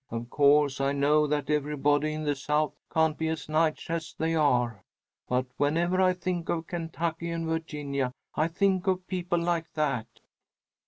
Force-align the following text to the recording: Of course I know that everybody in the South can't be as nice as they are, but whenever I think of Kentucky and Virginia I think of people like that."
Of 0.09 0.31
course 0.31 0.81
I 0.81 0.93
know 0.93 1.27
that 1.27 1.51
everybody 1.51 2.11
in 2.11 2.23
the 2.23 2.33
South 2.35 2.73
can't 2.91 3.15
be 3.15 3.27
as 3.27 3.47
nice 3.47 3.87
as 3.87 4.15
they 4.17 4.33
are, 4.33 4.83
but 5.29 5.45
whenever 5.57 6.01
I 6.01 6.13
think 6.13 6.49
of 6.49 6.65
Kentucky 6.65 7.29
and 7.29 7.45
Virginia 7.47 8.11
I 8.33 8.47
think 8.47 8.87
of 8.87 9.05
people 9.05 9.37
like 9.37 9.71
that." 9.73 10.07